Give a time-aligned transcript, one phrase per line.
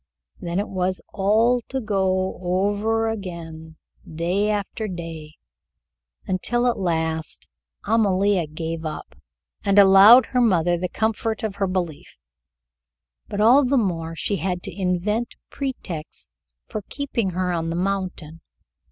[0.39, 3.75] Then it was all to go over again,
[4.11, 5.33] day after day,
[6.25, 7.47] until at last
[7.85, 9.13] Amalia gave up,
[9.63, 12.17] and allowed her mother the comfort of her belief:
[13.27, 18.41] but all the more she had to invent pretexts for keeping her on the mountain.